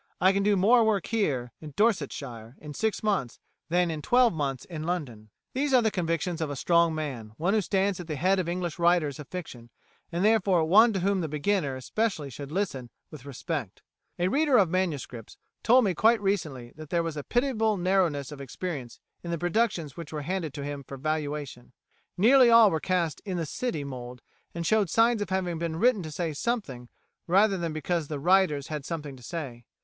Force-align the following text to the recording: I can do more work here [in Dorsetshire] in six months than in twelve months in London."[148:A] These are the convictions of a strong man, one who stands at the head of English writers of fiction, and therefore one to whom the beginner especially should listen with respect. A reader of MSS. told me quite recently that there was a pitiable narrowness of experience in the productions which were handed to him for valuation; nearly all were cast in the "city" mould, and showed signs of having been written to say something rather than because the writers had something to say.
I 0.19 0.33
can 0.33 0.41
do 0.41 0.55
more 0.57 0.83
work 0.83 1.05
here 1.05 1.51
[in 1.61 1.73
Dorsetshire] 1.75 2.55
in 2.59 2.73
six 2.73 3.03
months 3.03 3.37
than 3.69 3.91
in 3.91 4.01
twelve 4.01 4.33
months 4.33 4.65
in 4.65 4.81
London."[148:A] 4.81 5.29
These 5.53 5.73
are 5.75 5.81
the 5.83 5.91
convictions 5.91 6.41
of 6.41 6.49
a 6.49 6.55
strong 6.55 6.95
man, 6.95 7.33
one 7.37 7.53
who 7.53 7.61
stands 7.61 7.99
at 7.99 8.07
the 8.07 8.15
head 8.15 8.39
of 8.39 8.49
English 8.49 8.79
writers 8.79 9.19
of 9.19 9.27
fiction, 9.27 9.69
and 10.11 10.25
therefore 10.25 10.63
one 10.65 10.91
to 10.93 11.01
whom 11.01 11.21
the 11.21 11.27
beginner 11.27 11.75
especially 11.75 12.31
should 12.31 12.51
listen 12.51 12.89
with 13.11 13.25
respect. 13.27 13.83
A 14.17 14.27
reader 14.27 14.57
of 14.57 14.71
MSS. 14.71 15.37
told 15.61 15.85
me 15.85 15.93
quite 15.93 16.19
recently 16.19 16.71
that 16.75 16.89
there 16.89 17.03
was 17.03 17.15
a 17.15 17.21
pitiable 17.23 17.77
narrowness 17.77 18.31
of 18.31 18.41
experience 18.41 18.99
in 19.23 19.29
the 19.29 19.37
productions 19.37 19.95
which 19.95 20.11
were 20.11 20.23
handed 20.23 20.51
to 20.55 20.63
him 20.63 20.81
for 20.83 20.97
valuation; 20.97 21.73
nearly 22.17 22.49
all 22.49 22.71
were 22.71 22.79
cast 22.79 23.19
in 23.23 23.37
the 23.37 23.45
"city" 23.45 23.83
mould, 23.83 24.23
and 24.55 24.65
showed 24.65 24.89
signs 24.89 25.21
of 25.21 25.29
having 25.29 25.59
been 25.59 25.75
written 25.75 26.01
to 26.01 26.09
say 26.09 26.33
something 26.33 26.89
rather 27.27 27.55
than 27.55 27.71
because 27.71 28.07
the 28.07 28.19
writers 28.19 28.69
had 28.69 28.83
something 28.83 29.15
to 29.15 29.21
say. 29.21 29.63